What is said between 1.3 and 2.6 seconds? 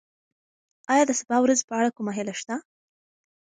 ورځې په اړه کومه هیله شته؟